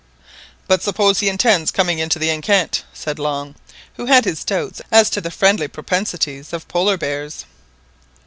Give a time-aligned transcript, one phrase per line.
[0.67, 3.53] "But suppose he intends coming into the enceinte?" said Long,
[3.97, 7.45] who had his doubts as to the friendly propensities of Polar bears.